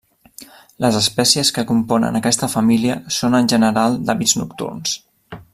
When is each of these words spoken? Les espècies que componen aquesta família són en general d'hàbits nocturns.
Les 0.85 0.97
espècies 0.99 1.51
que 1.57 1.65
componen 1.73 2.19
aquesta 2.21 2.51
família 2.55 2.97
són 3.21 3.41
en 3.41 3.53
general 3.55 4.03
d'hàbits 4.09 4.37
nocturns. 4.43 5.01